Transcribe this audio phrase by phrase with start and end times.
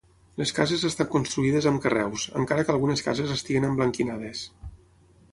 [0.41, 4.41] Les cases estan construïdes amb carreus, encara que algunes cases estiguin emblanquinades.